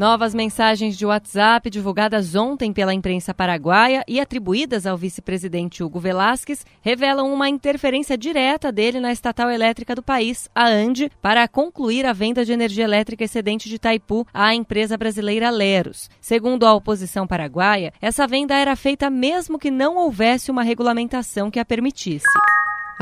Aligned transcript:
Novas 0.00 0.34
mensagens 0.34 0.96
de 0.96 1.04
WhatsApp 1.04 1.68
divulgadas 1.68 2.34
ontem 2.34 2.72
pela 2.72 2.94
imprensa 2.94 3.34
paraguaia 3.34 4.02
e 4.08 4.18
atribuídas 4.18 4.86
ao 4.86 4.96
vice-presidente 4.96 5.84
Hugo 5.84 6.00
Velasquez 6.00 6.64
revelam 6.80 7.30
uma 7.30 7.50
interferência 7.50 8.16
direta 8.16 8.72
dele 8.72 8.98
na 8.98 9.12
estatal 9.12 9.50
elétrica 9.50 9.94
do 9.94 10.02
país, 10.02 10.48
a 10.54 10.66
ANDE, 10.66 11.12
para 11.20 11.46
concluir 11.46 12.06
a 12.06 12.14
venda 12.14 12.46
de 12.46 12.50
energia 12.50 12.84
elétrica 12.84 13.24
excedente 13.24 13.68
de 13.68 13.74
Itaipu 13.74 14.26
à 14.32 14.54
empresa 14.54 14.96
brasileira 14.96 15.50
Leros. 15.50 16.08
Segundo 16.18 16.64
a 16.64 16.72
oposição 16.72 17.26
paraguaia, 17.26 17.92
essa 18.00 18.26
venda 18.26 18.54
era 18.54 18.74
feita 18.76 19.10
mesmo 19.10 19.58
que 19.58 19.70
não 19.70 19.98
houvesse 19.98 20.50
uma 20.50 20.62
regulamentação 20.62 21.50
que 21.50 21.58
a 21.58 21.64
permitisse. 21.64 22.24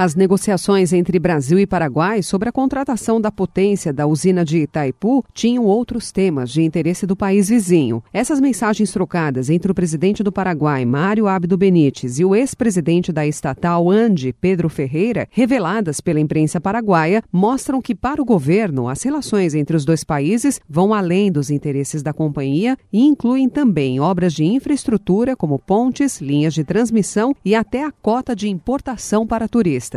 As 0.00 0.14
negociações 0.14 0.92
entre 0.92 1.18
Brasil 1.18 1.58
e 1.58 1.66
Paraguai 1.66 2.22
sobre 2.22 2.48
a 2.48 2.52
contratação 2.52 3.20
da 3.20 3.32
potência 3.32 3.92
da 3.92 4.06
usina 4.06 4.44
de 4.44 4.58
Itaipu 4.58 5.24
tinham 5.34 5.64
outros 5.64 6.12
temas 6.12 6.52
de 6.52 6.62
interesse 6.62 7.04
do 7.04 7.16
país 7.16 7.48
vizinho. 7.48 8.00
Essas 8.12 8.40
mensagens 8.40 8.92
trocadas 8.92 9.50
entre 9.50 9.72
o 9.72 9.74
presidente 9.74 10.22
do 10.22 10.30
Paraguai, 10.30 10.84
Mário 10.84 11.26
Abdo 11.26 11.58
Benítez, 11.58 12.20
e 12.20 12.24
o 12.24 12.32
ex-presidente 12.32 13.10
da 13.10 13.26
estatal 13.26 13.90
Ande, 13.90 14.32
Pedro 14.40 14.68
Ferreira, 14.68 15.26
reveladas 15.32 16.00
pela 16.00 16.20
imprensa 16.20 16.60
paraguaia, 16.60 17.20
mostram 17.32 17.82
que, 17.82 17.92
para 17.92 18.22
o 18.22 18.24
governo, 18.24 18.88
as 18.88 19.02
relações 19.02 19.52
entre 19.52 19.76
os 19.76 19.84
dois 19.84 20.04
países 20.04 20.60
vão 20.70 20.94
além 20.94 21.32
dos 21.32 21.50
interesses 21.50 22.04
da 22.04 22.12
companhia 22.12 22.76
e 22.92 23.02
incluem 23.02 23.48
também 23.48 23.98
obras 23.98 24.32
de 24.32 24.44
infraestrutura, 24.44 25.34
como 25.34 25.58
pontes, 25.58 26.20
linhas 26.20 26.54
de 26.54 26.62
transmissão 26.62 27.34
e 27.44 27.52
até 27.52 27.84
a 27.84 27.90
cota 27.90 28.36
de 28.36 28.48
importação 28.48 29.26
para 29.26 29.48
turistas. 29.48 29.87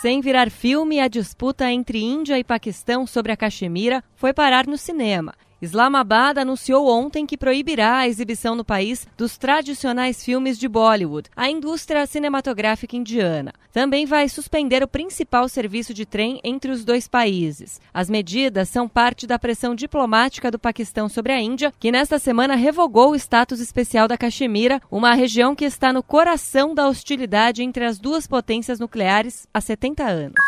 Sem 0.00 0.20
virar 0.20 0.50
filme, 0.50 1.00
a 1.00 1.08
disputa 1.08 1.70
entre 1.70 1.98
Índia 1.98 2.38
e 2.38 2.44
Paquistão 2.44 3.06
sobre 3.06 3.32
a 3.32 3.36
Caxemira 3.36 4.02
foi 4.14 4.32
parar 4.32 4.66
no 4.66 4.78
cinema. 4.78 5.34
Islamabad 5.60 6.38
anunciou 6.38 6.88
ontem 6.88 7.26
que 7.26 7.36
proibirá 7.36 7.98
a 7.98 8.08
exibição 8.08 8.54
no 8.54 8.64
país 8.64 9.06
dos 9.16 9.36
tradicionais 9.36 10.24
filmes 10.24 10.58
de 10.58 10.68
Bollywood, 10.68 11.28
a 11.34 11.50
indústria 11.50 12.06
cinematográfica 12.06 12.96
indiana. 12.96 13.52
Também 13.72 14.06
vai 14.06 14.28
suspender 14.28 14.82
o 14.82 14.88
principal 14.88 15.48
serviço 15.48 15.92
de 15.92 16.06
trem 16.06 16.40
entre 16.44 16.70
os 16.70 16.84
dois 16.84 17.08
países. 17.08 17.80
As 17.92 18.08
medidas 18.08 18.68
são 18.68 18.88
parte 18.88 19.26
da 19.26 19.38
pressão 19.38 19.74
diplomática 19.74 20.50
do 20.50 20.58
Paquistão 20.58 21.08
sobre 21.08 21.32
a 21.32 21.40
Índia, 21.40 21.72
que 21.78 21.92
nesta 21.92 22.18
semana 22.18 22.54
revogou 22.54 23.10
o 23.10 23.16
status 23.16 23.60
especial 23.60 24.08
da 24.08 24.16
Caxemira, 24.16 24.80
uma 24.90 25.14
região 25.14 25.54
que 25.54 25.64
está 25.64 25.92
no 25.92 26.02
coração 26.02 26.74
da 26.74 26.88
hostilidade 26.88 27.62
entre 27.62 27.84
as 27.84 27.98
duas 27.98 28.26
potências 28.26 28.78
nucleares 28.78 29.46
há 29.52 29.60
70 29.60 30.04
anos. 30.04 30.47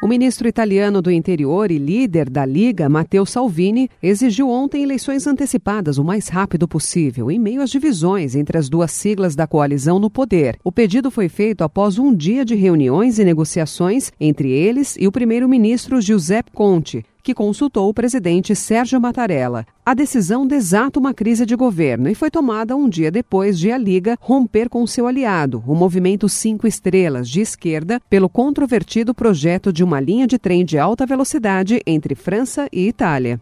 O 0.00 0.06
ministro 0.06 0.46
italiano 0.46 1.02
do 1.02 1.10
interior 1.10 1.72
e 1.72 1.76
líder 1.76 2.30
da 2.30 2.46
Liga, 2.46 2.88
Matteo 2.88 3.26
Salvini, 3.26 3.90
exigiu 4.00 4.48
ontem 4.48 4.84
eleições 4.84 5.26
antecipadas 5.26 5.98
o 5.98 6.04
mais 6.04 6.28
rápido 6.28 6.68
possível, 6.68 7.28
em 7.32 7.38
meio 7.38 7.60
às 7.60 7.68
divisões 7.68 8.36
entre 8.36 8.56
as 8.56 8.68
duas 8.68 8.92
siglas 8.92 9.34
da 9.34 9.44
coalizão 9.44 9.98
no 9.98 10.08
poder. 10.08 10.56
O 10.62 10.70
pedido 10.70 11.10
foi 11.10 11.28
feito 11.28 11.64
após 11.64 11.98
um 11.98 12.14
dia 12.14 12.44
de 12.44 12.54
reuniões 12.54 13.18
e 13.18 13.24
negociações 13.24 14.12
entre 14.20 14.52
eles 14.52 14.96
e 15.00 15.08
o 15.08 15.10
primeiro-ministro 15.10 16.00
Giuseppe 16.00 16.52
Conte, 16.52 17.04
que 17.28 17.34
consultou 17.34 17.90
o 17.90 17.92
presidente 17.92 18.56
Sérgio 18.56 18.98
Mattarella. 18.98 19.66
A 19.84 19.92
decisão 19.92 20.46
desata 20.46 20.98
uma 20.98 21.12
crise 21.12 21.44
de 21.44 21.54
governo 21.54 22.08
e 22.08 22.14
foi 22.14 22.30
tomada 22.30 22.74
um 22.74 22.88
dia 22.88 23.10
depois 23.10 23.58
de 23.58 23.70
a 23.70 23.76
Liga 23.76 24.16
romper 24.18 24.70
com 24.70 24.86
seu 24.86 25.06
aliado, 25.06 25.62
o 25.66 25.74
Movimento 25.74 26.26
Cinco 26.26 26.66
Estrelas, 26.66 27.28
de 27.28 27.42
esquerda, 27.42 28.00
pelo 28.08 28.30
controvertido 28.30 29.14
projeto 29.14 29.70
de 29.70 29.84
uma 29.84 30.00
linha 30.00 30.26
de 30.26 30.38
trem 30.38 30.64
de 30.64 30.78
alta 30.78 31.04
velocidade 31.04 31.82
entre 31.86 32.14
França 32.14 32.66
e 32.72 32.88
Itália. 32.88 33.38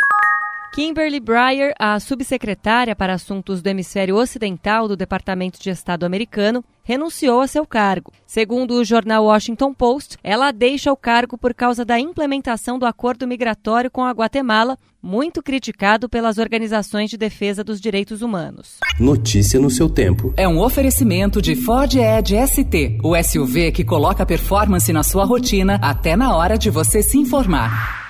Kimberly 0.76 1.20
Breyer, 1.20 1.72
a 1.78 1.98
subsecretária 1.98 2.94
para 2.94 3.14
assuntos 3.14 3.62
do 3.62 3.66
hemisfério 3.66 4.14
ocidental 4.14 4.86
do 4.86 4.94
Departamento 4.94 5.58
de 5.58 5.70
Estado 5.70 6.04
americano, 6.04 6.62
renunciou 6.84 7.40
a 7.40 7.46
seu 7.46 7.66
cargo. 7.66 8.12
Segundo 8.26 8.74
o 8.74 8.84
jornal 8.84 9.24
Washington 9.24 9.72
Post, 9.72 10.18
ela 10.22 10.52
deixa 10.52 10.92
o 10.92 10.96
cargo 10.96 11.38
por 11.38 11.54
causa 11.54 11.82
da 11.82 11.98
implementação 11.98 12.78
do 12.78 12.84
acordo 12.84 13.26
migratório 13.26 13.90
com 13.90 14.04
a 14.04 14.10
Guatemala, 14.10 14.76
muito 15.02 15.42
criticado 15.42 16.10
pelas 16.10 16.36
organizações 16.36 17.08
de 17.08 17.16
defesa 17.16 17.64
dos 17.64 17.80
direitos 17.80 18.20
humanos. 18.20 18.76
Notícia 19.00 19.58
no 19.58 19.70
seu 19.70 19.88
tempo. 19.88 20.34
É 20.36 20.46
um 20.46 20.60
oferecimento 20.60 21.40
de 21.40 21.56
Ford 21.56 21.94
Edge 21.94 22.36
ST, 22.46 22.98
o 23.02 23.16
SUV 23.16 23.72
que 23.72 23.82
coloca 23.82 24.26
performance 24.26 24.92
na 24.92 25.02
sua 25.02 25.24
rotina 25.24 25.78
até 25.80 26.14
na 26.16 26.36
hora 26.36 26.58
de 26.58 26.68
você 26.68 27.00
se 27.00 27.16
informar. 27.16 28.05